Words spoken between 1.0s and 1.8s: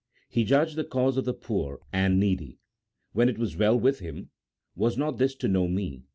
of the poor